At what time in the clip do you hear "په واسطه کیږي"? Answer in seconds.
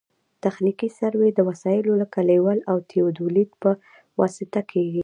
3.61-4.99